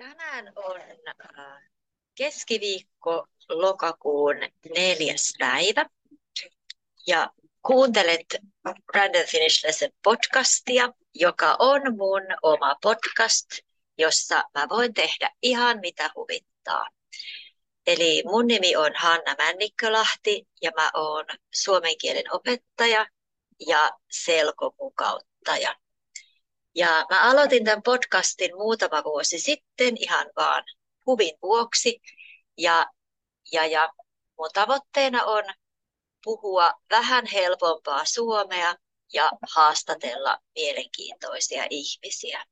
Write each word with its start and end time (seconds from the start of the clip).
Tänään 0.00 0.52
on 0.56 0.80
äh, 1.38 1.62
keskiviikko 2.14 3.26
lokakuun 3.48 4.36
neljäs 4.76 5.32
päivä 5.38 5.86
ja 7.06 7.30
kuuntelet 7.62 8.26
Brandon 8.86 9.26
Finish 9.26 9.66
Lesson 9.66 9.90
podcastia, 10.02 10.88
joka 11.14 11.56
on 11.58 11.80
mun 11.96 12.22
oma 12.42 12.76
podcast, 12.82 13.46
jossa 13.98 14.44
mä 14.54 14.68
voin 14.68 14.94
tehdä 14.94 15.30
ihan 15.42 15.80
mitä 15.80 16.10
huvittaa. 16.14 16.86
Eli 17.86 18.22
mun 18.26 18.46
nimi 18.46 18.76
on 18.76 18.92
Hanna 18.96 19.34
Männikkölahti 19.38 20.48
ja 20.62 20.70
mä 20.76 20.90
oon 20.94 21.24
suomen 21.54 21.98
kielen 21.98 22.34
opettaja 22.34 23.06
ja 23.66 23.90
selkomukauttaja. 24.10 25.76
Ja 26.74 27.06
mä 27.10 27.30
aloitin 27.30 27.64
tämän 27.64 27.82
podcastin 27.82 28.56
muutama 28.56 29.04
vuosi 29.04 29.38
sitten 29.38 29.96
ihan 29.96 30.26
vaan 30.36 30.64
huvin 31.06 31.38
vuoksi. 31.42 32.00
Ja, 32.58 32.86
ja, 33.52 33.66
ja 33.66 33.88
mun 34.38 34.50
tavoitteena 34.54 35.24
on 35.24 35.44
puhua 36.24 36.72
vähän 36.90 37.26
helpompaa 37.26 38.04
suomea 38.04 38.74
ja 39.12 39.30
haastatella 39.54 40.38
mielenkiintoisia 40.54 41.64
ihmisiä. 41.70 42.44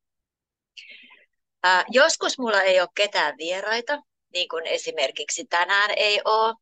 Ää, 1.62 1.84
joskus 1.88 2.38
mulla 2.38 2.62
ei 2.62 2.80
ole 2.80 2.88
ketään 2.94 3.34
vieraita, 3.38 4.02
niin 4.32 4.48
kuin 4.48 4.66
esimerkiksi 4.66 5.44
tänään 5.44 5.90
ei 5.96 6.20
ole. 6.24 6.54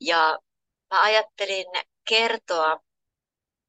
Ja 0.00 0.38
mä 0.90 1.02
ajattelin 1.02 1.66
kertoa, 2.08 2.80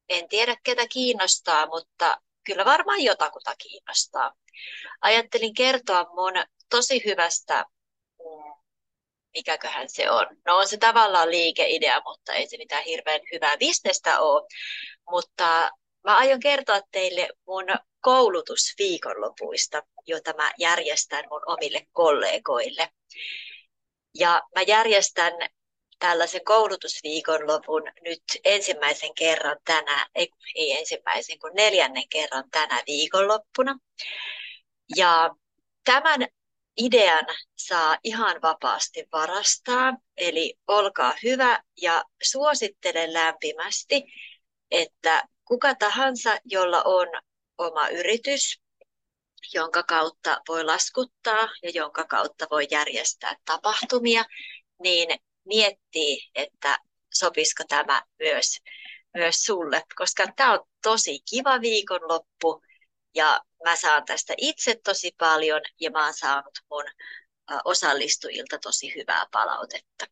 en 0.08 0.28
tiedä 0.28 0.56
ketä 0.62 0.86
kiinnostaa, 0.88 1.66
mutta 1.66 2.20
kyllä 2.50 2.64
varmaan 2.64 3.02
jotakuta 3.02 3.54
kiinnostaa. 3.58 4.32
Ajattelin 5.00 5.54
kertoa 5.54 6.06
mun 6.14 6.44
tosi 6.70 7.02
hyvästä, 7.04 7.64
mm, 8.18 8.54
mikäköhän 9.34 9.88
se 9.88 10.10
on. 10.10 10.26
No 10.46 10.56
on 10.56 10.68
se 10.68 10.76
tavallaan 10.76 11.30
liikeidea, 11.30 12.02
mutta 12.04 12.32
ei 12.32 12.48
se 12.48 12.56
mitään 12.56 12.84
hirveän 12.84 13.20
hyvää 13.32 13.56
bisnestä 13.56 14.20
ole. 14.20 14.46
Mutta 15.10 15.70
mä 16.04 16.16
aion 16.16 16.40
kertoa 16.40 16.80
teille 16.92 17.28
mun 17.46 17.64
koulutusviikonlopuista, 18.00 19.82
jota 20.06 20.32
mä 20.36 20.52
järjestän 20.58 21.24
mun 21.30 21.42
omille 21.46 21.86
kollegoille. 21.92 22.88
Ja 24.14 24.42
mä 24.54 24.62
järjestän 24.62 25.32
tällaisen 26.00 26.44
koulutusviikonlopun 26.44 27.82
nyt 28.04 28.22
ensimmäisen 28.44 29.14
kerran 29.14 29.56
tänä, 29.64 30.06
ei, 30.14 30.28
ei 30.54 30.72
ensimmäisen, 30.72 31.38
kun 31.38 31.50
neljännen 31.54 32.08
kerran 32.08 32.44
tänä 32.50 32.82
viikonloppuna. 32.86 33.78
Ja 34.96 35.34
tämän 35.84 36.26
idean 36.76 37.26
saa 37.56 37.98
ihan 38.04 38.42
vapaasti 38.42 39.04
varastaa, 39.12 39.96
eli 40.16 40.54
olkaa 40.66 41.14
hyvä 41.22 41.62
ja 41.82 42.04
suosittelen 42.22 43.12
lämpimästi, 43.12 44.04
että 44.70 45.22
kuka 45.44 45.74
tahansa, 45.74 46.38
jolla 46.44 46.82
on 46.82 47.08
oma 47.58 47.88
yritys, 47.88 48.60
jonka 49.54 49.82
kautta 49.82 50.40
voi 50.48 50.64
laskuttaa 50.64 51.48
ja 51.62 51.70
jonka 51.74 52.04
kautta 52.04 52.46
voi 52.50 52.66
järjestää 52.70 53.36
tapahtumia, 53.44 54.24
niin 54.82 55.08
miettii, 55.44 56.30
että 56.34 56.78
sopisiko 57.14 57.64
tämä 57.68 58.02
myös, 58.18 58.58
myös 59.14 59.36
sulle, 59.44 59.82
koska 59.96 60.24
tämä 60.36 60.52
on 60.52 60.66
tosi 60.82 61.20
kiva 61.30 61.60
viikonloppu 61.60 62.62
ja 63.14 63.40
mä 63.64 63.76
saan 63.76 64.04
tästä 64.04 64.34
itse 64.36 64.80
tosi 64.84 65.14
paljon 65.18 65.60
ja 65.80 65.90
mä 65.90 66.04
oon 66.04 66.14
saanut 66.14 66.58
mun 66.70 66.84
osallistujilta 67.64 68.58
tosi 68.58 68.94
hyvää 68.94 69.26
palautetta. 69.32 70.06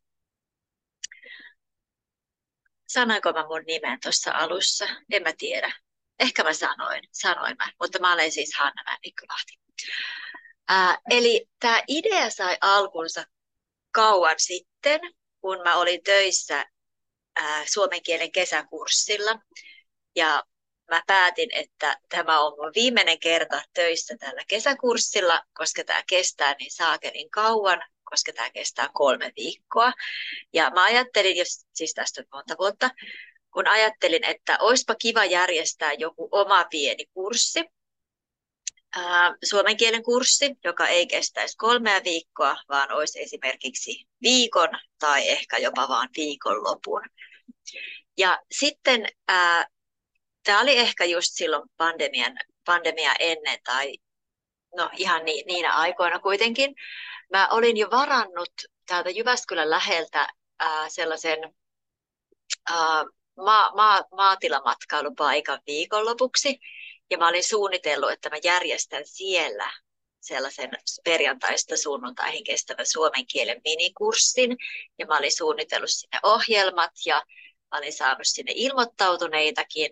Sanoinko 2.88 3.32
mä 3.32 3.46
mun 3.46 3.64
nimen 3.66 3.98
tuossa 4.02 4.32
alussa? 4.34 4.86
En 5.12 5.22
mä 5.22 5.32
tiedä. 5.38 5.72
Ehkä 6.18 6.44
mä 6.44 6.52
sanoin, 6.52 7.02
sanoin 7.12 7.56
mä, 7.58 7.72
mutta 7.80 7.98
mä 7.98 8.12
olen 8.12 8.32
siis 8.32 8.54
Hanna 8.58 8.82
Männikkölahti. 8.84 9.58
Eli 11.10 11.48
tämä 11.60 11.82
idea 11.88 12.30
sai 12.30 12.58
alkunsa 12.60 13.24
kauan 13.90 14.34
sitten, 14.38 15.00
kun 15.40 15.60
mä 15.64 15.76
olin 15.76 16.02
töissä 16.02 16.64
ää, 17.36 17.64
suomen 17.66 18.02
kielen 18.02 18.32
kesäkurssilla. 18.32 19.40
Ja 20.16 20.44
mä 20.90 21.02
päätin, 21.06 21.48
että 21.52 22.00
tämä 22.08 22.40
on 22.40 22.52
mun 22.58 22.72
viimeinen 22.74 23.20
kerta 23.20 23.62
töissä 23.74 24.16
tällä 24.18 24.42
kesäkurssilla, 24.48 25.42
koska 25.54 25.84
tämä 25.84 26.02
kestää 26.06 26.54
niin 26.58 26.70
saakelin 26.70 27.30
kauan, 27.30 27.82
koska 28.04 28.32
tämä 28.32 28.50
kestää 28.50 28.88
kolme 28.92 29.32
viikkoa. 29.36 29.92
Ja 30.52 30.70
mä 30.70 30.84
ajattelin, 30.84 31.36
jos, 31.36 31.66
siis 31.74 31.94
tästä 31.94 32.20
on 32.20 32.26
monta 32.32 32.54
vuotta, 32.58 32.90
kun 33.52 33.68
ajattelin, 33.68 34.24
että 34.24 34.58
olisipa 34.60 34.94
kiva 34.94 35.24
järjestää 35.24 35.92
joku 35.92 36.28
oma 36.32 36.64
pieni 36.70 37.06
kurssi, 37.06 37.64
suomen 39.44 39.76
kielen 39.76 40.02
kurssi, 40.02 40.54
joka 40.64 40.88
ei 40.88 41.06
kestäisi 41.06 41.56
kolmea 41.56 42.00
viikkoa, 42.04 42.56
vaan 42.68 42.92
olisi 42.92 43.22
esimerkiksi 43.22 44.06
viikon 44.22 44.68
tai 44.98 45.28
ehkä 45.28 45.58
jopa 45.58 45.88
vain 45.88 46.08
viikonlopun. 46.16 47.02
Ja 48.18 48.38
sitten 48.52 49.08
ää, 49.28 49.66
tämä 50.44 50.60
oli 50.60 50.78
ehkä 50.78 51.04
just 51.04 51.28
silloin 51.32 51.70
pandemian, 51.76 52.36
pandemia 52.64 53.12
ennen 53.18 53.58
tai 53.64 53.92
no 54.76 54.90
ihan 54.96 55.24
ni, 55.24 55.42
niinä 55.46 55.72
aikoina 55.72 56.18
kuitenkin. 56.18 56.74
Mä 57.32 57.48
olin 57.48 57.76
jo 57.76 57.90
varannut 57.90 58.52
täältä 58.86 59.10
Jyväskylän 59.10 59.70
läheltä 59.70 60.28
ää, 60.58 60.88
sellaisen 60.88 61.38
ää, 62.70 63.04
ma, 63.36 63.72
ma, 63.74 64.02
maatilamatkailupaikan 64.12 65.60
viikonlopuksi, 65.66 66.58
ja 67.10 67.18
mä 67.18 67.28
olin 67.28 67.44
suunnitellut, 67.44 68.10
että 68.10 68.30
mä 68.30 68.36
järjestän 68.44 69.02
siellä 69.06 69.70
sellaisen 70.20 70.70
perjantaista 71.04 71.76
sunnuntaihin 71.76 72.44
kestävän 72.44 72.86
suomen 72.86 73.26
kielen 73.26 73.60
minikurssin. 73.64 74.56
Ja 74.98 75.06
mä 75.06 75.18
olin 75.18 75.36
suunnitellut 75.36 75.90
sinne 75.90 76.18
ohjelmat 76.22 76.90
ja 77.06 77.22
mä 77.70 77.78
olin 77.78 77.92
saanut 77.92 78.26
sinne 78.26 78.52
ilmoittautuneitakin 78.54 79.90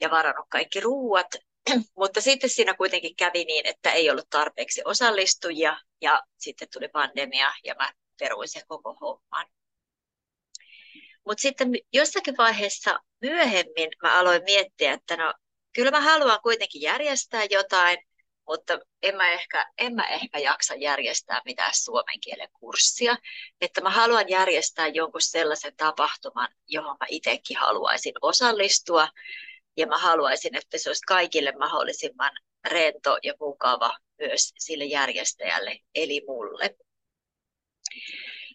ja 0.00 0.10
varannut 0.10 0.46
kaikki 0.48 0.80
ruuat. 0.80 1.26
Mutta 1.98 2.20
sitten 2.20 2.50
siinä 2.50 2.74
kuitenkin 2.74 3.16
kävi 3.16 3.44
niin, 3.44 3.66
että 3.66 3.92
ei 3.92 4.10
ollut 4.10 4.30
tarpeeksi 4.30 4.82
osallistujia 4.84 5.78
ja 6.00 6.22
sitten 6.38 6.68
tuli 6.72 6.88
pandemia 6.88 7.52
ja 7.64 7.74
mä 7.74 7.92
peruin 8.18 8.48
sen 8.48 8.62
koko 8.66 8.94
homman. 9.00 9.46
Mutta 11.26 11.42
sitten 11.42 11.72
jossakin 11.92 12.36
vaiheessa 12.36 13.00
myöhemmin 13.20 13.90
mä 14.02 14.18
aloin 14.18 14.44
miettiä, 14.44 14.92
että 14.92 15.16
no 15.16 15.34
kyllä 15.72 15.90
mä 15.90 16.00
haluan 16.00 16.40
kuitenkin 16.42 16.82
järjestää 16.82 17.44
jotain, 17.50 17.98
mutta 18.48 18.78
en 19.02 19.16
mä 19.16 19.30
ehkä, 19.30 19.70
en 19.78 19.94
mä 19.94 20.08
ehkä 20.08 20.38
jaksa 20.38 20.74
järjestää 20.74 21.40
mitään 21.44 21.74
suomen 21.74 22.20
kielen 22.20 22.48
kurssia. 22.52 23.16
Että 23.60 23.80
mä 23.80 23.90
haluan 23.90 24.28
järjestää 24.28 24.86
jonkun 24.86 25.22
sellaisen 25.22 25.76
tapahtuman, 25.76 26.48
johon 26.68 26.96
mä 27.00 27.06
itsekin 27.08 27.56
haluaisin 27.56 28.14
osallistua. 28.22 29.08
Ja 29.76 29.86
mä 29.86 29.98
haluaisin, 29.98 30.56
että 30.56 30.78
se 30.78 30.90
olisi 30.90 31.02
kaikille 31.06 31.52
mahdollisimman 31.58 32.30
rento 32.64 33.18
ja 33.22 33.34
mukava 33.40 33.98
myös 34.18 34.52
sille 34.58 34.84
järjestäjälle, 34.84 35.78
eli 35.94 36.22
mulle. 36.26 36.76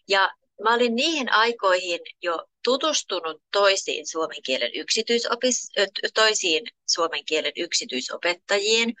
Ja 0.08 0.30
Mä 0.62 0.74
olin 0.74 0.94
niihin 0.94 1.32
aikoihin 1.32 2.00
jo 2.22 2.46
tutustunut 2.64 3.42
toisiin 3.52 4.06
suomen 4.06 4.42
kielen, 4.42 4.70
yksityisopis, 4.74 5.68
toisiin 6.14 6.64
suomen 6.86 7.24
kielen 7.24 7.52
yksityisopettajiin, 7.56 8.94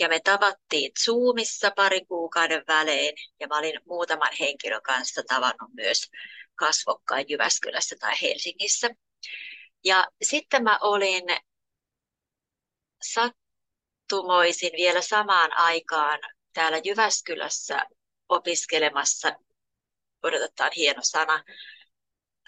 ja 0.00 0.08
me 0.08 0.20
tavattiin 0.24 0.92
Zoomissa 1.04 1.70
pari 1.70 2.04
kuukauden 2.04 2.64
välein, 2.68 3.14
ja 3.40 3.46
mä 3.48 3.58
olin 3.58 3.80
muutaman 3.86 4.32
henkilön 4.40 4.82
kanssa 4.82 5.22
tavannut 5.28 5.70
myös 5.74 6.10
kasvokkain 6.54 7.26
Jyväskylässä 7.28 7.96
tai 8.00 8.14
Helsingissä. 8.22 8.90
Ja 9.84 10.06
sitten 10.22 10.62
mä 10.62 10.78
olin 10.82 11.24
sattumoisin 13.02 14.72
vielä 14.76 15.00
samaan 15.02 15.52
aikaan 15.56 16.18
täällä 16.52 16.80
Jyväskylässä 16.84 17.86
opiskelemassa 18.28 19.36
odotetaan 20.24 20.70
hieno 20.76 21.00
sana, 21.02 21.44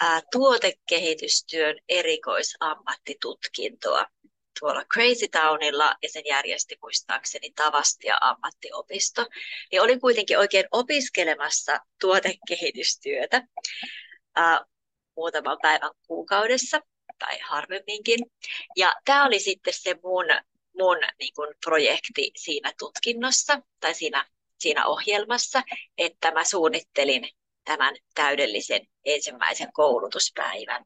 ää, 0.01 0.23
tuotekehitystyön 0.33 1.79
erikoisammattitutkintoa 1.89 4.07
tuolla 4.61 4.85
Crazy 4.85 5.29
Townilla 5.29 5.97
ja 6.03 6.09
sen 6.09 6.23
järjesti 6.27 6.77
muistaakseni 6.83 7.51
Tavastia 7.51 8.19
ammattiopisto. 8.21 9.27
Niin 9.73 9.83
olin 9.83 10.01
kuitenkin 10.01 10.39
oikein 10.39 10.65
opiskelemassa 10.73 11.81
tuotekehitystyötä 12.01 13.43
ää, 14.37 14.61
muutaman 15.17 15.59
päivän 15.63 15.91
kuukaudessa 16.07 16.81
tai 17.19 17.39
harvemminkin. 17.39 18.19
Ja 18.77 18.95
tämä 19.05 19.27
oli 19.27 19.41
sitten 19.41 19.75
se 19.75 19.95
mun, 20.03 20.25
mun 20.79 20.99
niin 21.19 21.35
kun 21.35 21.55
projekti 21.65 22.31
siinä 22.37 22.73
tutkinnossa 22.79 23.61
tai 23.81 23.95
siinä 23.95 24.27
siinä 24.59 24.87
ohjelmassa, 24.87 25.63
että 25.99 26.31
mä 26.31 26.45
suunnittelin 26.45 27.29
tämän 27.67 27.95
täydellisen 28.15 28.87
ensimmäisen 29.05 29.73
koulutuspäivän. 29.73 30.85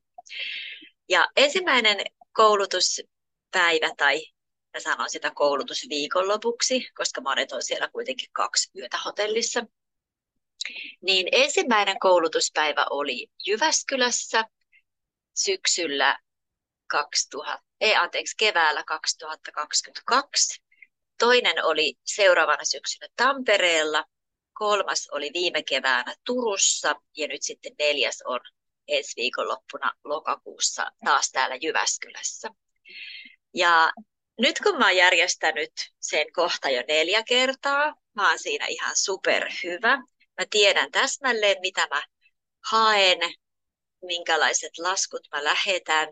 Ja 1.08 1.28
ensimmäinen 1.36 1.96
koulutuspäivä 2.32 3.94
tai 3.96 4.26
mä 4.74 4.80
sanon 4.80 5.10
sitä 5.10 5.30
koulutusviikonlopuksi, 5.34 6.88
koska 6.94 7.20
monet 7.20 7.52
on 7.52 7.62
siellä 7.62 7.88
kuitenkin 7.88 8.28
kaksi 8.32 8.70
yötä 8.78 8.98
hotellissa. 9.04 9.66
Niin 11.02 11.28
ensimmäinen 11.32 11.98
koulutuspäivä 11.98 12.86
oli 12.90 13.26
Jyväskylässä 13.46 14.44
syksyllä 15.34 16.18
2000, 16.86 17.62
ei 17.80 17.96
anteeksi, 17.96 18.36
keväällä 18.36 18.84
2022. 18.86 20.62
Toinen 21.18 21.64
oli 21.64 21.94
seuraavana 22.04 22.64
syksynä 22.64 23.08
Tampereella, 23.16 24.04
kolmas 24.60 25.08
oli 25.12 25.30
viime 25.34 25.62
keväänä 25.62 26.14
Turussa 26.26 26.94
ja 27.16 27.28
nyt 27.28 27.42
sitten 27.42 27.72
neljäs 27.78 28.22
on 28.24 28.40
ensi 28.88 29.12
viikonloppuna 29.16 29.92
lokakuussa 30.04 30.92
taas 31.04 31.30
täällä 31.30 31.56
Jyväskylässä. 31.56 32.48
Ja 33.54 33.92
nyt 34.40 34.58
kun 34.62 34.78
mä 34.78 34.84
oon 34.84 34.96
järjestänyt 34.96 35.72
sen 36.00 36.32
kohta 36.32 36.70
jo 36.70 36.82
neljä 36.88 37.22
kertaa, 37.22 37.94
mä 38.14 38.28
oon 38.28 38.38
siinä 38.38 38.66
ihan 38.66 38.96
superhyvä. 38.96 39.96
Mä 40.40 40.46
tiedän 40.50 40.90
täsmälleen, 40.90 41.56
mitä 41.60 41.86
mä 41.90 42.02
haen, 42.70 43.18
minkälaiset 44.02 44.78
laskut 44.78 45.28
mä 45.32 45.44
lähetän, 45.44 46.08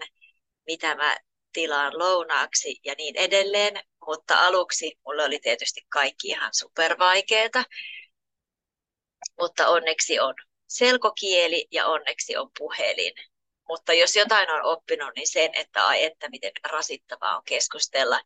mitä 0.67 0.95
mä 0.95 1.17
tilaan 1.53 1.99
lounaaksi 1.99 2.81
ja 2.85 2.95
niin 2.99 3.17
edelleen. 3.17 3.81
Mutta 4.07 4.47
aluksi 4.47 4.99
mulla 5.07 5.25
oli 5.25 5.39
tietysti 5.39 5.81
kaikki 5.89 6.29
ihan 6.29 6.51
supervaikeeta. 6.55 7.65
Mutta 9.41 9.69
onneksi 9.69 10.21
on 10.21 10.35
selkokieli 10.69 11.67
ja 11.71 11.87
onneksi 11.87 12.37
on 12.37 12.51
puhelin. 12.59 13.13
Mutta 13.69 13.93
jos 13.93 14.17
jotain 14.17 14.51
on 14.51 14.63
oppinut, 14.63 15.11
niin 15.17 15.33
sen, 15.33 15.51
että 15.55 15.87
ai 15.87 16.05
että 16.05 16.29
miten 16.29 16.53
rasittavaa 16.71 17.37
on 17.37 17.43
keskustella 17.45 18.21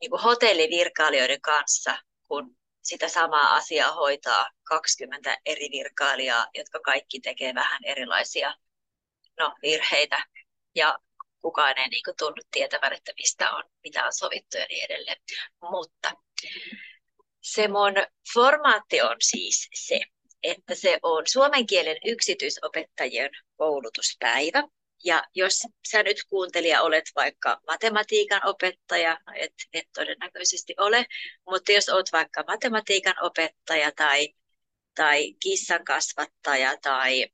niin 0.00 0.10
kuin 0.10 0.22
hotellivirkailijoiden 0.22 1.40
kanssa, 1.40 1.98
kun 2.28 2.56
sitä 2.82 3.08
samaa 3.08 3.54
asiaa 3.54 3.92
hoitaa 3.92 4.50
20 4.64 5.38
eri 5.46 5.68
virkailijaa, 5.72 6.46
jotka 6.54 6.80
kaikki 6.80 7.20
tekee 7.20 7.54
vähän 7.54 7.84
erilaisia 7.84 8.54
no, 9.38 9.54
virheitä. 9.62 10.24
Ja 10.74 10.98
kukaan 11.42 11.78
ei 11.78 11.88
niin 11.88 12.02
kuin, 12.04 12.16
tunnu 12.16 12.42
tietävän, 12.50 12.92
että 12.92 13.12
mistä 13.18 13.52
on, 13.52 13.64
mitä 13.84 14.06
on 14.06 14.12
sovittu 14.12 14.56
ja 14.56 14.66
niin 14.68 14.84
edelleen. 14.84 15.16
Mutta 15.60 16.12
se 17.40 17.68
mun 17.68 17.94
formaatti 18.34 19.02
on 19.02 19.16
siis 19.20 19.68
se, 19.74 20.00
että 20.42 20.74
se 20.74 20.98
on 21.02 21.22
suomen 21.26 21.66
kielen 21.66 21.96
yksityisopettajien 22.04 23.30
koulutuspäivä. 23.56 24.62
Ja 25.04 25.24
jos 25.34 25.62
sä 25.90 26.02
nyt 26.02 26.24
kuuntelija 26.28 26.82
olet 26.82 27.04
vaikka 27.16 27.60
matematiikan 27.66 28.46
opettaja, 28.46 29.18
no 29.26 29.32
et, 29.36 29.52
et 29.72 29.84
todennäköisesti 29.94 30.74
ole, 30.78 31.06
mutta 31.50 31.72
jos 31.72 31.88
olet 31.88 32.12
vaikka 32.12 32.44
matematiikan 32.46 33.14
opettaja 33.20 33.92
tai, 33.92 34.28
tai 34.94 35.34
kissan 35.42 35.84
kasvattaja 35.84 36.76
tai, 36.82 37.26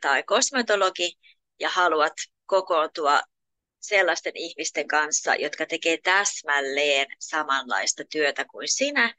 tai 0.00 0.22
kosmetologi 0.22 1.18
ja 1.60 1.68
haluat 1.68 2.12
kokoontua 2.46 3.20
sellaisten 3.80 4.36
ihmisten 4.36 4.88
kanssa, 4.88 5.34
jotka 5.34 5.66
tekee 5.66 5.98
täsmälleen 6.02 7.06
samanlaista 7.18 8.04
työtä 8.04 8.44
kuin 8.44 8.68
sinä, 8.68 9.14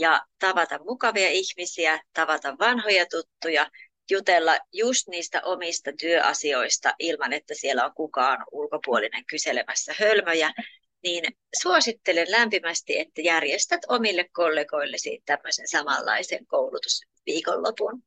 ja 0.00 0.26
tavata 0.38 0.78
mukavia 0.84 1.28
ihmisiä, 1.28 2.00
tavata 2.12 2.58
vanhoja 2.58 3.06
tuttuja, 3.06 3.70
jutella 4.10 4.58
just 4.72 5.08
niistä 5.08 5.42
omista 5.44 5.90
työasioista 6.00 6.94
ilman, 6.98 7.32
että 7.32 7.54
siellä 7.54 7.84
on 7.84 7.94
kukaan 7.94 8.44
ulkopuolinen 8.52 9.24
kyselemässä 9.26 9.94
hölmöjä, 9.98 10.52
niin 11.02 11.24
suosittelen 11.62 12.30
lämpimästi, 12.30 12.98
että 12.98 13.20
järjestät 13.20 13.80
omille 13.88 14.28
kollegoillesi 14.32 15.22
tämmöisen 15.26 15.68
samanlaisen 15.68 16.46
koulutusviikonlopun. 16.46 18.02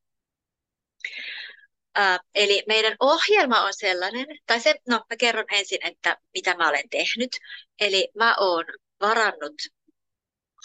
Uh, 2.00 2.20
eli 2.36 2.64
meidän 2.68 2.96
ohjelma 3.00 3.62
on 3.62 3.74
sellainen, 3.74 4.28
tai 4.46 4.60
se, 4.60 4.76
no 4.88 4.96
mä 5.10 5.16
kerron 5.20 5.46
ensin, 5.52 5.88
että 5.88 6.18
mitä 6.34 6.56
mä 6.56 6.70
olen 6.70 6.90
tehnyt. 6.90 7.32
Eli 7.80 8.10
mä 8.16 8.36
oon 8.40 8.66
varannut 9.02 9.54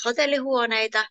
hotellihuoneita 0.05 1.07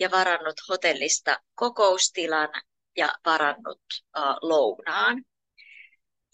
ja 0.00 0.10
varannut 0.10 0.56
hotellista 0.68 1.40
kokoustilan 1.54 2.48
ja 2.96 3.08
varannut 3.26 3.82
uh, 4.18 4.22
lounaan. 4.42 5.24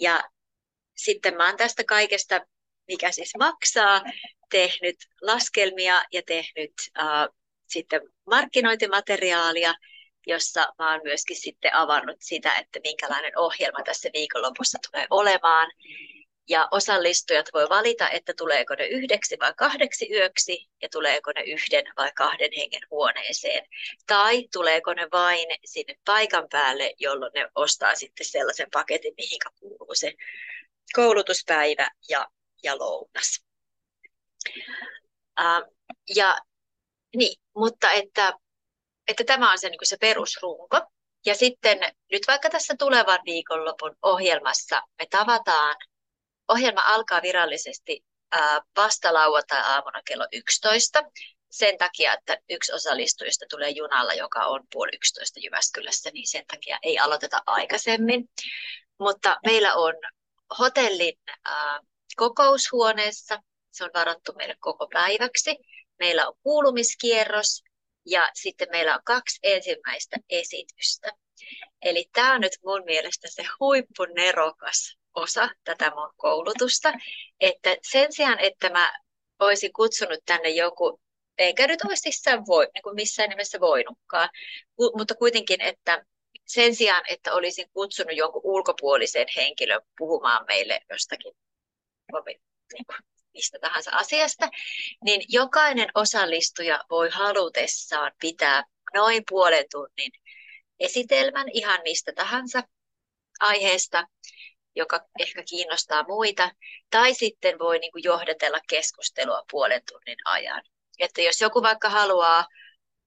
Ja 0.01 0.25
sitten 0.97 1.37
mä 1.37 1.47
oon 1.47 1.57
tästä 1.57 1.85
kaikesta, 1.85 2.41
mikä 2.89 3.13
siis 3.13 3.33
maksaa, 3.39 4.03
tehnyt 4.51 4.97
laskelmia 5.23 6.03
ja 6.13 6.23
tehnyt 6.27 6.73
uh, 6.99 7.37
sitten 7.67 8.01
markkinointimateriaalia, 8.27 9.75
jossa 10.27 10.73
mä 10.79 10.93
oon 10.93 11.01
myöskin 11.05 11.37
sitten 11.37 11.75
avannut 11.75 12.17
sitä, 12.21 12.59
että 12.59 12.81
minkälainen 12.85 13.39
ohjelma 13.39 13.83
tässä 13.85 14.09
viikonlopussa 14.13 14.79
tulee 14.91 15.07
olemaan. 15.11 15.71
Ja 16.49 16.69
osallistujat 16.71 17.47
voi 17.53 17.69
valita, 17.69 18.11
että 18.11 18.33
tuleeko 18.37 18.75
ne 18.75 18.87
yhdeksi 18.87 19.37
vai 19.41 19.55
kahdeksi 19.57 20.13
yöksi 20.13 20.69
ja 20.83 20.89
tuleeko 20.89 21.33
ne 21.35 21.43
yhden 21.43 21.85
vai 21.97 22.13
kahden 22.13 22.51
hengen 22.57 22.83
huoneeseen. 22.91 23.67
Tai 24.07 24.49
tuleeko 24.53 24.95
ne 24.95 25.09
vain 25.13 25.49
sinne 25.65 25.95
paikan 26.05 26.49
päälle, 26.49 26.95
jolloin 26.99 27.33
ne 27.35 27.49
ostaa 27.55 27.95
sitten 27.95 28.27
sellaisen 28.27 28.69
paketin, 28.73 29.15
mihin 29.17 29.39
kuuluu 29.61 29.95
se 29.95 30.13
koulutuspäivä 30.95 31.91
ja, 32.09 32.29
ja 32.63 32.79
lounas. 32.79 33.45
Uh, 35.41 35.75
ja 36.17 36.39
niin, 37.17 37.43
mutta 37.57 37.91
että, 37.91 38.33
että 39.09 39.25
tämä 39.25 39.53
on 39.53 39.59
se, 39.59 39.69
niin 39.69 39.79
se 39.83 39.97
perusrunko. 40.01 40.81
Ja 41.27 41.35
sitten 41.35 41.79
nyt 42.13 42.23
vaikka 42.27 42.51
tässä 42.51 42.75
tulevan 42.79 43.19
viikonlopun 43.25 43.97
ohjelmassa 44.03 44.83
me 44.99 45.07
tavataan 45.11 45.77
Ohjelma 46.49 46.83
alkaa 46.87 47.23
virallisesti 47.23 48.05
vasta 48.77 49.15
lauantai-aamuna 49.15 50.03
kello 50.05 50.27
11 50.33 51.03
sen 51.51 51.79
takia, 51.79 52.13
että 52.13 52.39
yksi 52.51 52.73
osallistujista 52.73 53.47
tulee 53.51 53.71
junalla, 53.71 54.13
joka 54.13 54.47
on 54.47 54.65
puoli 54.73 54.91
11 54.95 55.41
Jyväskylässä, 55.41 56.11
niin 56.11 56.29
sen 56.29 56.45
takia 56.47 56.79
ei 56.83 56.99
aloiteta 56.99 57.43
aikaisemmin. 57.47 58.29
Mutta 58.99 59.37
meillä 59.47 59.75
on 59.75 59.95
hotellin 60.59 61.19
kokoushuoneessa, 62.17 63.43
se 63.71 63.85
on 63.85 63.91
varattu 63.95 64.33
meille 64.33 64.57
koko 64.59 64.89
päiväksi. 64.93 65.57
Meillä 65.99 66.29
on 66.29 66.35
kuulumiskierros 66.43 67.63
ja 68.07 68.31
sitten 68.35 68.69
meillä 68.71 68.95
on 68.95 69.01
kaksi 69.05 69.39
ensimmäistä 69.43 70.17
esitystä. 70.31 71.13
Eli 71.83 72.09
tämä 72.13 72.35
on 72.35 72.41
nyt 72.41 72.53
mun 72.65 72.83
mielestä 72.85 73.29
se 73.31 73.45
huippunerokas 73.61 74.99
osa 75.17 75.49
tätä 75.65 75.91
mun 75.91 76.13
koulutusta, 76.17 76.93
että 77.41 77.77
sen 77.91 78.13
sijaan, 78.13 78.41
että 78.41 78.71
mä 78.71 78.93
olisin 79.39 79.73
kutsunut 79.73 80.19
tänne 80.27 80.49
joku, 80.49 81.01
eikä 81.39 81.67
nyt 81.67 81.81
missään, 82.05 82.47
voi, 82.47 82.69
niin 82.75 82.83
kuin 82.83 82.95
missään 82.95 83.29
nimessä 83.29 83.61
voinutkaan, 83.61 84.29
mutta 84.97 85.15
kuitenkin, 85.15 85.61
että 85.61 86.05
sen 86.47 86.75
sijaan, 86.75 87.03
että 87.09 87.33
olisin 87.33 87.71
kutsunut 87.73 88.17
jonkun 88.17 88.41
ulkopuolisen 88.45 89.27
henkilön 89.37 89.81
puhumaan 89.99 90.45
meille 90.47 90.81
jostakin 90.91 91.33
niin 92.73 92.87
kuin, 92.87 92.99
mistä 93.35 93.59
tahansa 93.59 93.91
asiasta, 93.95 94.49
niin 95.05 95.23
jokainen 95.29 95.89
osallistuja 95.95 96.81
voi 96.91 97.11
halutessaan 97.11 98.13
pitää 98.21 98.65
noin 98.95 99.23
puolen 99.29 99.65
tunnin 99.71 100.13
esitelmän 100.81 101.47
ihan 101.53 101.81
mistä 101.85 102.13
tahansa 102.13 102.63
aiheesta, 103.41 104.07
joka 104.77 105.01
ehkä 105.19 105.43
kiinnostaa 105.49 106.05
muita, 106.09 106.51
tai 106.91 107.15
sitten 107.15 107.59
voi 107.59 107.79
niin 107.79 107.93
kuin 107.93 108.05
johdatella 108.05 108.59
keskustelua 108.69 109.43
puolen 109.51 109.83
tunnin 109.93 110.19
ajan. 110.25 110.63
Että 110.99 111.23
jos 111.23 111.41
joku 111.41 111.63
vaikka 111.63 111.89
haluaa 111.89 112.47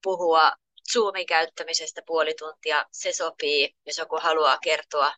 puhua 0.03 0.51
Zoomin 0.93 1.25
käyttämisestä 1.25 2.01
puoli 2.05 2.33
tuntia, 2.33 2.85
se 2.91 3.13
sopii. 3.13 3.75
Jos 3.85 3.97
joku 3.97 4.19
haluaa 4.21 4.57
kertoa 4.63 5.13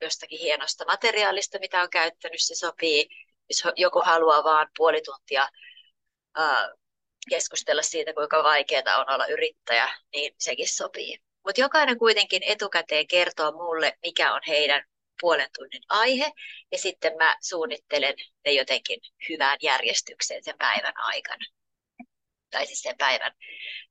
jostakin 0.00 0.40
hienosta 0.40 0.84
materiaalista, 0.84 1.58
mitä 1.58 1.82
on 1.82 1.90
käyttänyt, 1.90 2.40
se 2.42 2.54
sopii. 2.54 3.08
Jos 3.48 3.62
joku 3.76 4.02
haluaa 4.04 4.44
vain 4.44 4.68
puoli 4.76 5.02
tuntia 5.02 5.48
keskustella 7.30 7.82
siitä, 7.82 8.14
kuinka 8.14 8.42
vaikeaa 8.42 8.98
on 8.98 9.14
olla 9.14 9.26
yrittäjä, 9.26 9.90
niin 10.12 10.34
sekin 10.38 10.68
sopii. 10.68 11.18
Mutta 11.46 11.60
jokainen 11.60 11.98
kuitenkin 11.98 12.42
etukäteen 12.42 13.06
kertoo 13.06 13.52
mulle, 13.52 13.98
mikä 14.02 14.34
on 14.34 14.40
heidän 14.48 14.84
puolen 15.20 15.48
tunnin 15.58 15.82
aihe 15.88 16.32
ja 16.72 16.78
sitten 16.78 17.12
mä 17.16 17.36
suunnittelen 17.40 18.14
ne 18.44 18.52
jotenkin 18.52 19.00
hyvään 19.28 19.58
järjestykseen 19.62 20.44
sen 20.44 20.58
päivän 20.58 20.96
aikana. 20.96 21.44
tai 22.50 22.66
siis 22.66 22.82
sen 22.82 22.96
päivän, 22.98 23.32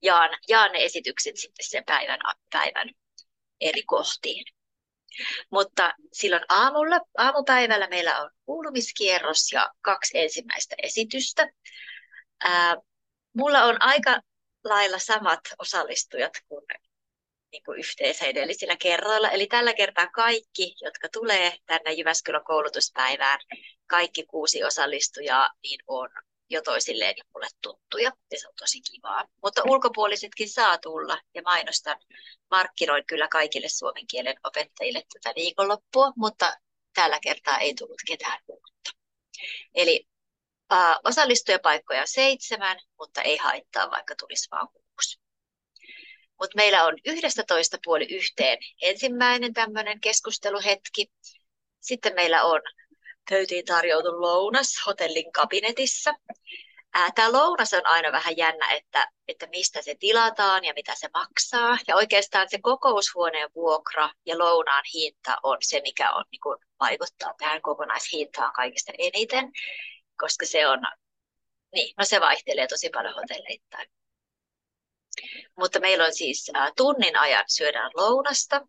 jaan, 0.01 0.29
jaan 0.47 0.71
ne 0.71 0.83
esitykset 0.83 1.37
sitten 1.37 1.65
sen 1.65 1.83
päivän, 1.85 2.19
päivän 2.51 2.89
eri 3.61 3.83
kohtiin. 3.83 4.45
Mutta 5.51 5.93
silloin 6.13 6.43
aamulla, 6.49 6.99
aamupäivällä 7.17 7.87
meillä 7.87 8.21
on 8.21 8.31
kuulumiskierros 8.45 9.51
ja 9.51 9.73
kaksi 9.81 10.17
ensimmäistä 10.17 10.75
esitystä. 10.83 11.49
Ää, 12.43 12.75
mulla 13.33 13.63
on 13.63 13.77
aika 13.79 14.21
lailla 14.63 14.99
samat 14.99 15.39
osallistujat 15.59 16.33
kuin, 16.47 16.65
niin 17.57 17.63
kuin 17.63 17.79
yhteensä 17.79 18.25
edellisillä 18.25 18.75
kerroilla. 18.77 19.29
Eli 19.29 19.47
tällä 19.47 19.73
kertaa 19.73 20.07
kaikki, 20.07 20.75
jotka 20.81 21.09
tulee 21.09 21.57
tänne 21.65 21.93
Jyväskylän 21.93 22.43
koulutuspäivään, 22.43 23.39
kaikki 23.87 24.23
kuusi 24.23 24.63
osallistujaa, 24.63 25.49
niin 25.63 25.79
on 25.87 26.09
jo 26.49 26.61
toisilleen 26.61 27.15
mulle 27.33 27.47
tuttuja 27.61 28.11
ja 28.31 28.39
se 28.39 28.47
on 28.47 28.53
tosi 28.59 28.81
kivaa. 28.91 29.25
Mutta 29.43 29.61
ulkopuolisetkin 29.65 30.49
saa 30.49 30.77
tulla 30.77 31.17
ja 31.33 31.41
mainostan, 31.41 31.99
markkinoin 32.51 33.05
kyllä 33.07 33.27
kaikille 33.27 33.69
suomen 33.69 34.07
kielen 34.07 34.35
opettajille 34.43 35.03
tätä 35.13 35.35
viikonloppua, 35.35 36.13
mutta 36.15 36.57
tällä 36.93 37.19
kertaa 37.19 37.57
ei 37.57 37.75
tullut 37.75 38.01
ketään 38.07 38.39
uutta. 38.47 38.91
Eli 39.73 40.07
äh, 40.73 40.97
osallistujapaikkoja 41.03 42.01
on 42.01 42.07
seitsemän, 42.07 42.79
mutta 42.99 43.21
ei 43.21 43.37
haittaa, 43.37 43.91
vaikka 43.91 44.15
tulisi 44.15 44.47
vain 44.51 44.67
kuusi. 44.67 44.86
Mutta 46.39 46.55
meillä 46.55 46.85
on 46.85 46.97
11 47.05 47.77
puoli 47.85 48.05
yhteen 48.05 48.57
ensimmäinen 48.81 49.53
tämmöinen 49.53 49.99
keskusteluhetki. 49.99 51.07
Sitten 51.79 52.15
meillä 52.15 52.43
on 52.43 52.61
pöytiin 53.29 53.65
tarjoutu 53.65 54.21
lounas 54.21 54.67
hotellin 54.85 55.31
kabinetissa. 55.31 56.13
Tämä 57.15 57.31
lounas 57.31 57.73
on 57.73 57.85
aina 57.85 58.11
vähän 58.11 58.37
jännä, 58.37 58.71
että, 58.71 59.11
että 59.27 59.47
mistä 59.47 59.81
se 59.81 59.95
tilataan 59.99 60.63
ja 60.63 60.73
mitä 60.73 60.95
se 60.95 61.09
maksaa. 61.13 61.77
Ja 61.87 61.95
oikeastaan 61.95 62.49
se 62.49 62.59
kokoushuoneen 62.61 63.49
vuokra 63.55 64.09
ja 64.25 64.37
lounaan 64.37 64.83
hinta 64.93 65.37
on 65.43 65.57
se, 65.61 65.81
mikä 65.81 66.11
on, 66.11 66.25
niin 66.31 66.39
kuin, 66.43 66.57
vaikuttaa 66.79 67.33
tähän 67.37 67.61
kokonaishintaan 67.61 68.53
kaikista 68.53 68.91
eniten, 68.97 69.51
koska 70.17 70.45
se 70.45 70.67
on, 70.67 70.79
niin, 71.73 71.93
no 71.97 72.05
se 72.05 72.21
vaihtelee 72.21 72.67
tosi 72.67 72.89
paljon 72.89 73.15
hotelleittain. 73.15 73.87
Mutta 75.57 75.79
meillä 75.79 76.05
on 76.05 76.15
siis 76.15 76.51
tunnin 76.77 77.19
ajan 77.19 77.45
syödään 77.47 77.91
lounasta, 77.95 78.61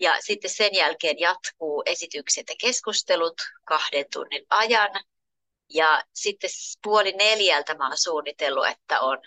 ja 0.00 0.16
sitten 0.20 0.50
sen 0.50 0.74
jälkeen 0.74 1.18
jatkuu 1.18 1.82
esitykset 1.86 2.48
ja 2.48 2.54
keskustelut 2.60 3.36
kahden 3.64 4.04
tunnin 4.12 4.46
ajan. 4.50 4.90
Ja 5.68 6.04
sitten 6.14 6.50
puoli 6.82 7.12
neljältä 7.12 7.74
mä 7.74 7.88
oon 7.88 7.98
suunnitellut, 7.98 8.66
että 8.66 9.00
on 9.00 9.18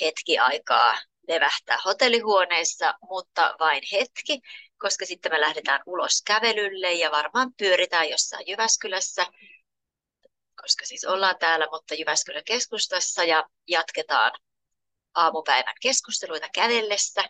hetki 0.00 0.38
aikaa 0.38 0.98
levähtää 1.28 1.78
hotellihuoneessa, 1.84 2.94
mutta 3.08 3.56
vain 3.60 3.82
hetki, 3.92 4.40
koska 4.78 5.06
sitten 5.06 5.32
me 5.32 5.40
lähdetään 5.40 5.80
ulos 5.86 6.22
kävelylle 6.26 6.92
ja 6.92 7.10
varmaan 7.10 7.54
pyöritään 7.54 8.10
jossain 8.10 8.48
Jyväskylässä, 8.48 9.26
koska 10.62 10.86
siis 10.86 11.04
ollaan 11.04 11.38
täällä, 11.38 11.66
mutta 11.72 11.94
Jyväskylän 11.94 12.44
keskustassa 12.44 13.24
ja 13.24 13.48
jatketaan 13.68 14.32
aamupäivän 15.14 15.74
keskusteluita 15.80 16.48
kävellessä. 16.54 17.24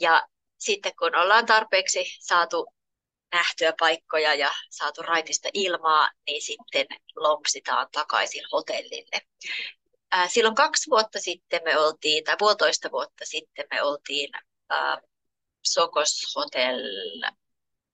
Ja 0.00 0.28
sitten 0.58 0.92
kun 0.98 1.16
ollaan 1.16 1.46
tarpeeksi 1.46 2.04
saatu 2.20 2.66
nähtyä 3.32 3.72
paikkoja 3.80 4.34
ja 4.34 4.50
saatu 4.70 5.02
raitista 5.02 5.48
ilmaa, 5.54 6.10
niin 6.26 6.42
sitten 6.42 6.86
lompsitaan 7.16 7.88
takaisin 7.92 8.44
hotellille. 8.52 9.20
silloin 10.28 10.54
kaksi 10.54 10.90
vuotta 10.90 11.20
sitten 11.20 11.60
me 11.64 11.78
oltiin, 11.78 12.24
tai 12.24 12.36
puolitoista 12.38 12.90
vuotta 12.90 13.24
sitten 13.24 13.66
me 13.70 13.82
oltiin 13.82 14.30
äh, 14.72 14.98
Sokos 15.66 16.34
Hotel, 16.36 16.80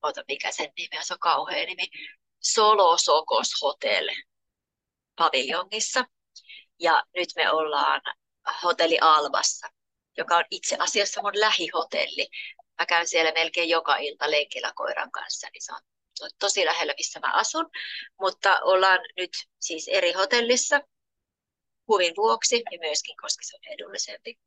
ota 0.02 0.25
mikä 0.28 0.52
sen 0.52 0.72
nimi 0.78 0.98
on, 0.98 1.04
se 1.04 1.14
on 1.14 1.18
kauhea 1.18 1.66
nimi, 1.66 1.88
Solo 2.40 2.98
Sokos 2.98 3.50
Hotel 3.62 4.08
paviljongissa. 5.16 6.04
Ja 6.78 7.02
nyt 7.16 7.28
me 7.36 7.50
ollaan 7.50 8.00
hotelli 8.64 8.98
Alvassa, 9.00 9.66
joka 10.16 10.36
on 10.36 10.44
itse 10.50 10.76
asiassa 10.78 11.22
mun 11.22 11.40
lähihotelli. 11.40 12.28
Mä 12.78 12.86
käyn 12.86 13.08
siellä 13.08 13.32
melkein 13.32 13.68
joka 13.68 13.96
ilta 13.96 14.30
lenkillä 14.30 14.72
koiran 14.74 15.10
kanssa, 15.10 15.48
niin 15.52 15.62
se 15.62 15.72
on, 15.72 15.80
se 16.14 16.24
on 16.24 16.30
tosi 16.38 16.64
lähellä, 16.64 16.94
missä 16.98 17.20
mä 17.20 17.32
asun. 17.32 17.70
Mutta 18.20 18.60
ollaan 18.62 18.98
nyt 19.16 19.30
siis 19.58 19.88
eri 19.88 20.12
hotellissa 20.12 20.80
huvin 21.88 22.12
vuoksi 22.16 22.62
ja 22.72 22.78
myöskin, 22.80 23.16
koska 23.22 23.42
se 23.44 23.56
on 23.56 23.72
edullisempi. 23.74 24.38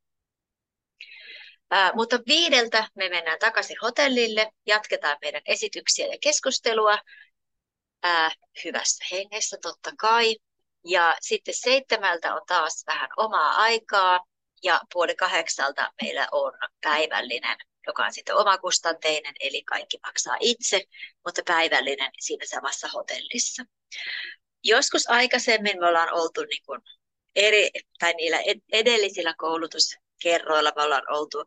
Ää, 1.72 1.92
mutta 1.96 2.20
viideltä 2.28 2.88
me 2.96 3.10
mennään 3.10 3.40
takaisin 3.40 3.78
hotellille, 3.82 4.52
jatketaan 4.66 5.18
meidän 5.22 5.42
esityksiä 5.46 6.08
ja 6.08 6.18
keskustelua 6.22 6.98
ää, 8.04 8.32
hyvässä 8.64 9.06
hengessä 9.12 9.58
totta 9.62 9.92
kai. 10.00 10.36
Ja 10.86 11.16
sitten 11.22 11.54
seitsemältä 11.54 12.36
on 12.36 12.42
taas 12.48 12.84
vähän 12.88 13.10
omaa 13.18 13.52
aikaa 13.52 14.20
ja 14.64 14.82
puoli 14.94 15.16
kahdeksalta 15.16 15.92
meillä 16.02 16.28
on 16.32 16.54
päivällinen, 16.82 17.58
joka 17.88 18.06
on 18.06 18.14
sitten 18.14 18.36
omakustanteinen, 18.36 19.34
eli 19.40 19.64
kaikki 19.64 20.00
maksaa 20.06 20.38
itse, 20.40 20.84
mutta 21.26 21.42
päivällinen 21.48 22.12
siinä 22.20 22.46
samassa 22.46 22.88
hotellissa. 22.88 23.64
Joskus 24.64 25.10
aikaisemmin 25.10 25.80
me 25.80 25.88
ollaan 25.88 26.14
oltu 26.14 26.42
niin 26.42 26.64
kuin 26.66 26.82
eri, 27.36 27.70
tai 28.00 28.14
niillä 28.14 28.40
edellisillä 28.72 29.34
koulutuskerroilla 29.38 30.72
me 30.76 30.84
ollaan 30.84 31.14
oltu 31.14 31.44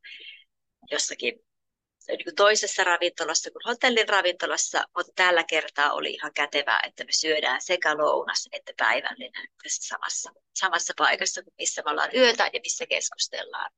jossakin 0.91 1.41
niin 2.09 2.37
toisessa 2.37 2.85
ravintolassa 2.85 3.50
kuin 3.50 3.62
hotellin 3.66 4.09
ravintolassa, 4.09 4.85
mutta 4.97 5.12
tällä 5.16 5.44
kertaa 5.44 5.92
oli 5.92 6.12
ihan 6.12 6.32
kätevää, 6.35 6.80
että 6.87 7.04
me 7.04 7.12
syödään 7.12 7.61
sekä 7.62 7.97
lounas 7.97 8.49
että 8.52 8.73
päivällinen 8.76 9.49
tässä 9.62 9.88
samassa, 9.88 10.30
samassa 10.54 10.92
paikassa, 10.97 11.42
missä 11.59 11.82
me 11.85 11.90
ollaan 11.90 12.16
yötä 12.16 12.50
ja 12.52 12.61
missä 12.62 12.87
keskustellaan. 12.87 13.71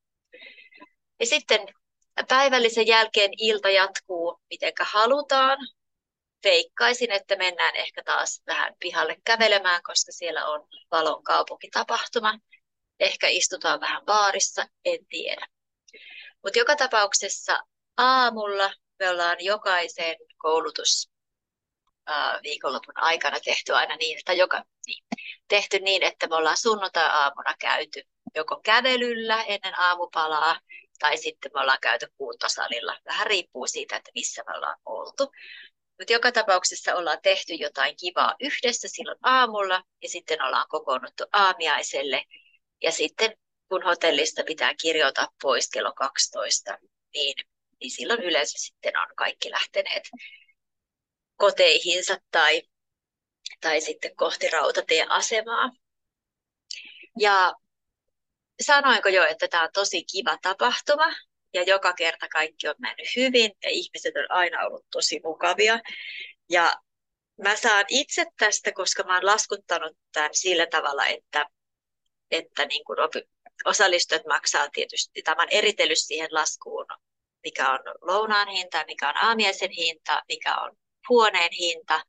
Ja 1.20 1.26
sitten 1.26 1.60
päivällisen 2.28 2.86
jälkeen 2.86 3.30
ilta 3.38 3.70
jatkuu, 3.70 4.40
mitenkä 4.50 4.84
halutaan. 4.84 5.58
Veikkaisin, 6.44 7.12
että 7.12 7.36
mennään 7.36 7.76
ehkä 7.76 8.02
taas 8.02 8.42
vähän 8.46 8.74
pihalle 8.78 9.16
kävelemään, 9.24 9.82
koska 9.82 10.12
siellä 10.12 10.46
on 10.46 10.68
valon 10.90 11.22
kaupunkitapahtuma. 11.22 12.38
Ehkä 13.00 13.28
istutaan 13.28 13.80
vähän 13.80 14.04
baarissa, 14.04 14.66
en 14.84 15.06
tiedä. 15.08 15.46
Mutta 16.42 16.58
joka 16.58 16.76
tapauksessa 16.76 17.60
aamulla 17.96 18.72
me 18.98 19.10
ollaan 19.10 19.36
jokaisen 19.40 20.16
koulutus 20.36 21.10
viikonlopun 22.42 22.94
aikana 22.96 23.40
tehty 23.40 23.74
aina 23.74 23.96
niin, 23.96 24.18
että 24.18 24.32
joka, 24.32 24.64
niin, 24.86 25.04
tehty 25.48 25.78
niin, 25.78 26.02
että 26.02 26.26
me 26.26 26.36
ollaan 26.36 26.56
sunnuntai-aamuna 26.56 27.54
käyty 27.58 28.02
joko 28.34 28.60
kävelyllä 28.64 29.42
ennen 29.42 29.80
aamupalaa 29.80 30.60
tai 30.98 31.16
sitten 31.16 31.50
me 31.54 31.60
ollaan 31.60 31.80
käyty 31.80 32.06
kuntosalilla. 32.18 32.98
Vähän 33.04 33.26
riippuu 33.26 33.66
siitä, 33.66 33.96
että 33.96 34.10
missä 34.14 34.42
me 34.46 34.56
ollaan 34.56 34.76
oltu. 34.84 35.32
Mutta 35.98 36.12
joka 36.12 36.32
tapauksessa 36.32 36.94
ollaan 36.94 37.18
tehty 37.22 37.54
jotain 37.54 37.96
kivaa 37.96 38.34
yhdessä 38.40 38.88
silloin 38.88 39.18
aamulla 39.22 39.82
ja 40.02 40.08
sitten 40.08 40.42
ollaan 40.42 40.66
kokoonnuttu 40.68 41.24
aamiaiselle. 41.32 42.24
Ja 42.82 42.92
sitten 42.92 43.36
kun 43.68 43.82
hotellista 43.82 44.42
pitää 44.46 44.74
kirjoittaa 44.82 45.28
pois 45.42 45.70
kello 45.70 45.92
12, 45.92 46.78
niin 47.14 47.34
niin 47.80 47.90
silloin 47.90 48.22
yleensä 48.22 48.58
sitten 48.58 48.98
on 48.98 49.06
kaikki 49.16 49.50
lähteneet 49.50 50.02
koteihinsa 51.36 52.16
tai, 52.30 52.62
tai 53.60 53.80
sitten 53.80 54.16
kohti 54.16 54.50
rautatieasemaa. 54.50 55.70
Ja 57.18 57.52
sanoinko 58.60 59.08
jo, 59.08 59.24
että 59.26 59.48
tämä 59.48 59.62
on 59.62 59.68
tosi 59.72 60.04
kiva 60.04 60.38
tapahtuma 60.42 61.14
ja 61.54 61.62
joka 61.62 61.92
kerta 61.92 62.28
kaikki 62.28 62.68
on 62.68 62.74
mennyt 62.78 63.16
hyvin 63.16 63.52
ja 63.62 63.70
ihmiset 63.70 64.14
on 64.16 64.30
aina 64.36 64.66
ollut 64.66 64.86
tosi 64.90 65.20
mukavia. 65.24 65.78
Ja 66.50 66.74
mä 67.42 67.56
saan 67.56 67.84
itse 67.88 68.26
tästä, 68.38 68.72
koska 68.72 69.02
mä 69.02 69.14
oon 69.14 69.26
laskuttanut 69.26 69.96
tämän 70.12 70.34
sillä 70.34 70.66
tavalla, 70.66 71.06
että, 71.06 71.46
että 72.30 72.64
niin 72.64 72.84
kuin 72.84 72.98
osallistujat 73.64 74.26
maksaa 74.26 74.68
tietysti, 74.72 75.22
tämän 75.22 75.48
eritellyt 75.50 75.98
siihen 75.98 76.28
laskuun 76.30 76.86
mikä 77.44 77.70
on 77.72 77.78
lounaan 78.00 78.48
hinta, 78.48 78.84
mikä 78.86 79.08
on 79.08 79.16
aamiaisen 79.16 79.70
hinta, 79.70 80.22
mikä 80.28 80.56
on 80.56 80.76
huoneen 81.08 81.52
hinta, 81.52 82.00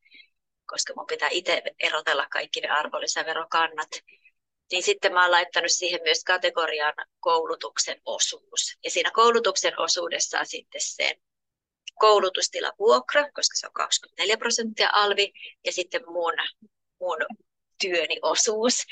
koska 0.66 0.94
mun 0.98 1.06
pitää 1.06 1.30
itse 1.32 1.62
erotella 1.80 2.28
kaikki 2.32 2.62
ne 2.62 2.70
arvonlisäverokannat. 2.70 3.90
Niin 4.72 4.84
sitten 4.84 5.14
mä 5.14 5.22
oon 5.22 5.32
laittanut 5.32 5.72
siihen 5.72 6.00
myös 6.04 6.24
kategorian 6.24 6.94
koulutuksen 7.20 8.02
osuus. 8.06 8.78
Ja 8.84 8.92
siinä 8.92 9.12
koulutuksen 9.12 9.80
osuudessa 9.80 10.40
on 10.40 10.46
sitten 10.46 10.82
se 10.82 11.16
koulutustilavuokra, 12.00 13.24
koska 13.24 13.56
se 13.56 13.68
on 13.68 13.74
24 13.74 14.38
prosenttia 14.38 14.90
alvi, 14.94 15.34
ja 15.66 15.72
sitten 15.72 16.02
mun, 16.08 16.34
mun 17.00 17.18
työni 17.82 18.20
osuus. 18.22 18.84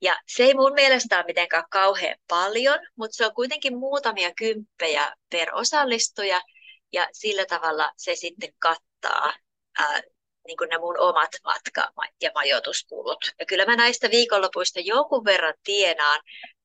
Ja 0.00 0.16
se 0.26 0.42
ei 0.44 0.54
mun 0.54 0.72
mielestä 0.72 1.16
ole 1.16 1.24
mitenkään 1.26 1.64
kauhean 1.70 2.16
paljon, 2.28 2.78
mutta 2.96 3.16
se 3.16 3.26
on 3.26 3.34
kuitenkin 3.34 3.78
muutamia 3.78 4.34
kymppejä 4.34 5.12
per 5.30 5.48
osallistuja, 5.54 6.40
ja 6.92 7.08
sillä 7.12 7.46
tavalla 7.46 7.92
se 7.96 8.14
sitten 8.14 8.52
kattaa 8.58 9.34
ää, 9.78 10.00
niin 10.46 10.56
kuin 10.56 10.68
ne 10.68 10.78
mun 10.78 11.00
omat 11.00 11.30
matka- 11.44 11.92
ja 12.22 12.30
majoituskulut. 12.34 13.24
Ja 13.38 13.46
kyllä 13.46 13.66
mä 13.66 13.76
näistä 13.76 14.10
viikonlopuista 14.10 14.80
jonkun 14.80 15.24
verran 15.24 15.54
tienaan, 15.64 16.20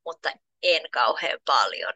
mutta 0.05 0.31
en 0.63 0.81
kauhean 0.91 1.39
paljon. 1.45 1.93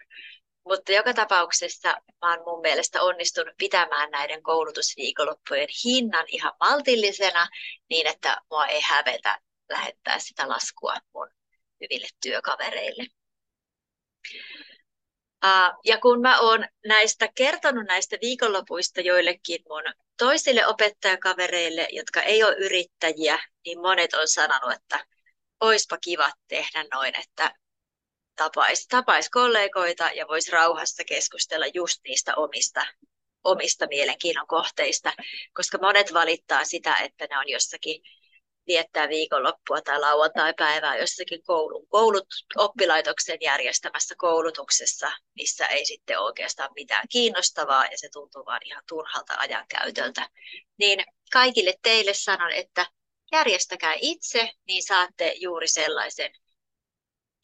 Mutta 0.68 0.92
joka 0.92 1.14
tapauksessa 1.14 1.90
mä 2.22 2.32
oon 2.32 2.44
mun 2.46 2.62
mielestä 2.62 3.02
onnistunut 3.02 3.54
pitämään 3.58 4.12
näiden 4.12 4.44
koulutusviikonloppujen 4.44 5.68
hinnan 5.84 6.26
ihan 6.28 6.54
maltillisena 6.60 7.48
niin, 7.90 8.08
että 8.08 8.42
mua 8.52 8.66
ei 8.66 8.82
hävetä 8.84 9.40
lähettää 9.70 10.20
sitä 10.20 10.50
laskua 10.50 10.96
mun 11.14 11.30
hyville 11.82 12.08
työkavereille. 12.22 13.08
Ja 15.86 15.98
kun 16.02 16.22
mä 16.22 16.40
oon 16.40 16.66
näistä 16.88 17.30
kertonut 17.36 17.86
näistä 17.86 18.18
viikonlopuista 18.22 19.02
joillekin 19.02 19.62
mun 19.70 19.84
toisille 20.18 20.68
opettajakavereille, 20.68 21.88
jotka 21.92 22.22
ei 22.22 22.44
ole 22.44 22.56
yrittäjiä, 22.56 23.40
niin 23.66 23.82
monet 23.82 24.14
on 24.14 24.28
sanonut, 24.28 24.74
että 24.74 25.06
oispa 25.60 25.98
kiva 25.98 26.32
tehdä 26.48 26.86
noin, 26.94 27.20
että 27.20 27.56
tapaisi 28.36 28.88
tapais 28.90 29.30
kollegoita 29.30 30.10
ja 30.16 30.28
voisi 30.28 30.52
rauhassa 30.52 31.04
keskustella 31.04 31.66
just 31.74 32.02
niistä 32.04 32.36
omista, 32.36 32.86
omista 33.44 33.88
mielenkiinnon 33.88 34.48
kohteista, 34.48 35.14
koska 35.54 35.78
monet 35.82 36.14
valittaa 36.14 36.66
sitä, 36.66 36.96
että 36.96 37.28
ne 37.30 37.38
on 37.38 37.50
jossakin 37.50 38.02
viettää 38.68 39.10
viikonloppua 39.10 39.82
tai 39.82 40.00
lauantai-päivää 40.00 40.98
jossakin 40.98 41.44
koulun, 41.44 41.88
koulut, 41.88 42.28
oppilaitoksen 42.56 43.38
järjestämässä 43.42 44.16
koulutuksessa, 44.18 45.12
missä 45.36 45.68
ei 45.68 45.86
sitten 45.86 46.20
oikeastaan 46.20 46.70
mitään 46.76 47.08
kiinnostavaa 47.10 47.86
ja 47.86 47.98
se 47.98 48.10
tuntuu 48.14 48.46
vaan 48.46 48.62
ihan 48.66 48.84
turhalta 48.88 49.34
ajankäytöltä. 49.38 50.30
Niin 50.78 51.06
kaikille 51.34 51.74
teille 51.82 52.14
sanon, 52.14 52.52
että 52.52 52.86
järjestäkää 53.32 53.94
itse, 54.02 54.52
niin 54.68 54.84
saatte 54.84 55.34
juuri 55.38 55.68
sellaisen 55.68 56.32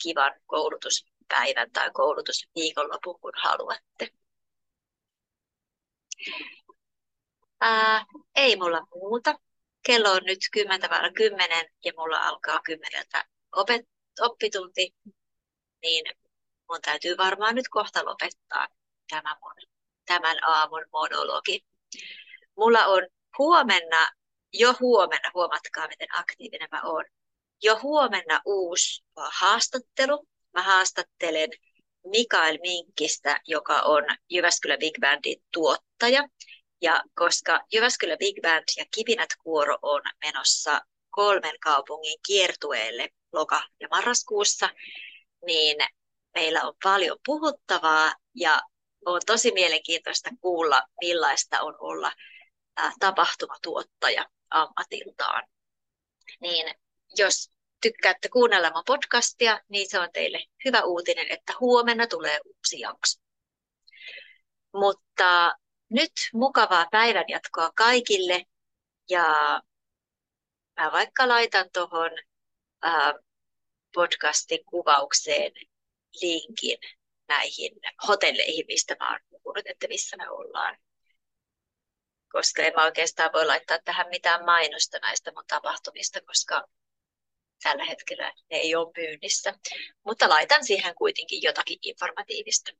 kivan 0.03 0.33
koulutuspäivän 0.45 1.71
tai 1.71 1.91
koulutusviikonlopun, 1.91 3.19
kun 3.19 3.33
haluatte. 3.43 4.07
Ää, 7.61 8.05
ei 8.35 8.55
mulla 8.55 8.81
muuta. 8.95 9.39
Kello 9.83 10.11
on 10.11 10.21
nyt 10.25 10.39
10 10.51 11.13
10 11.13 11.65
ja 11.85 11.91
mulla 11.97 12.17
alkaa 12.17 12.59
kymmeneltä 12.63 13.25
opet- 13.55 13.88
oppitunti, 14.19 14.95
niin 15.81 16.05
mun 16.69 16.81
täytyy 16.81 17.17
varmaan 17.17 17.55
nyt 17.55 17.69
kohta 17.69 18.05
lopettaa 18.05 18.67
tämä 19.09 19.35
mun, 19.41 19.69
tämän 20.05 20.38
aamun 20.47 20.85
monologi. 20.91 21.65
Mulla 22.57 22.85
on 22.85 23.07
huomenna, 23.38 24.09
jo 24.53 24.75
huomenna, 24.79 25.31
huomatkaa 25.33 25.88
miten 25.88 26.07
aktiivinen 26.11 26.67
mä 26.71 26.81
oon, 26.83 27.05
jo 27.63 27.79
huomenna 27.81 28.41
uusi 28.45 29.03
haastattelu. 29.15 30.27
Mä 30.53 30.63
haastattelen 30.63 31.50
Mikael 32.07 32.57
Minkkistä, 32.61 33.41
joka 33.47 33.81
on 33.81 34.03
Jyväskylä 34.29 34.77
Big 34.77 35.00
Bandin 35.01 35.43
tuottaja. 35.53 36.23
Ja 36.81 37.03
koska 37.15 37.59
Jyväskylä 37.73 38.17
Big 38.17 38.41
Band 38.41 38.63
ja 38.77 38.85
Kipinät 38.95 39.29
Kuoro 39.43 39.77
on 39.81 40.01
menossa 40.25 40.81
kolmen 41.09 41.59
kaupungin 41.59 42.19
kiertueelle 42.27 43.09
loka- 43.31 43.67
ja 43.79 43.88
marraskuussa, 43.91 44.69
niin 45.45 45.77
meillä 46.33 46.62
on 46.62 46.73
paljon 46.84 47.17
puhuttavaa 47.25 48.13
ja 48.36 48.62
on 49.06 49.21
tosi 49.25 49.51
mielenkiintoista 49.51 50.29
kuulla, 50.41 50.82
millaista 51.01 51.62
on 51.62 51.75
olla 51.79 52.13
tapahtumatuottaja 52.99 54.25
ammatiltaan. 54.49 55.43
Niin 56.41 56.75
jos 57.17 57.51
tykkäätte 57.82 58.29
kuunnella 58.29 58.71
mun 58.71 58.84
podcastia, 58.86 59.62
niin 59.69 59.89
se 59.89 59.99
on 59.99 60.10
teille 60.13 60.45
hyvä 60.65 60.84
uutinen, 60.84 61.27
että 61.29 61.53
huomenna 61.60 62.08
tulee 62.08 62.39
uusi 62.45 62.79
jakso. 62.79 63.21
Mutta 64.73 65.53
nyt 65.91 66.12
mukavaa 66.34 66.88
päivänjatkoa 66.91 67.71
kaikille 67.75 68.45
ja 69.10 69.25
mä 70.80 70.91
vaikka 70.91 71.27
laitan 71.27 71.69
tuohon 71.73 72.12
podcastin 73.93 74.65
kuvaukseen 74.65 75.51
linkin 76.21 76.77
näihin 77.27 77.71
hotelleihin, 78.08 78.65
mistä 78.67 78.95
mä 78.99 79.12
oon 79.12 79.19
puhunut, 79.30 79.63
että 79.65 79.88
missä 79.88 80.17
me 80.17 80.30
ollaan. 80.30 80.77
Koska 82.32 82.62
en 82.62 82.73
mä 82.75 82.84
oikeastaan 82.84 83.30
voi 83.34 83.45
laittaa 83.45 83.80
tähän 83.86 84.10
mitään 84.10 84.45
mainosta 84.45 84.99
näistä 84.99 85.32
mun 85.36 85.43
tapahtumista, 85.47 86.21
koska 86.21 86.67
tällä 87.63 87.86
hetkellä 87.86 88.34
ne 88.51 88.58
ei 88.58 88.75
ole 88.75 88.91
myynnissä. 88.97 89.54
Mutta 90.04 90.30
laitan 90.30 90.65
siihen 90.65 90.95
kuitenkin 90.95 91.41
jotakin 91.41 91.80
informatiivista. 91.82 92.71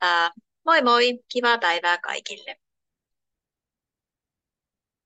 Ää, 0.00 0.30
moi 0.64 0.82
moi, 0.82 1.18
kivaa 1.32 1.58
päivää 1.58 1.98
kaikille. 1.98 2.56